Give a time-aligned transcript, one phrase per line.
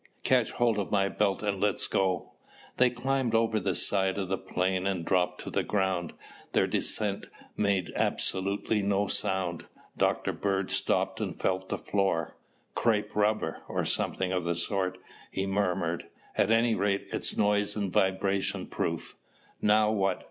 [0.23, 2.31] Catch hold of my belt and let's go."
[2.77, 6.13] They climbed over the side of the plane and dropped to the ground.
[6.53, 9.67] Their descent made absolutely no sound.
[9.95, 10.33] Dr.
[10.33, 12.35] Bird stopped and felt the floor.
[12.73, 14.97] "Crepe rubber, or something of the sort,"
[15.29, 16.07] he murmured.
[16.35, 19.15] "At any rate, it's noise and vibration proof."
[19.61, 20.19] "Now what?"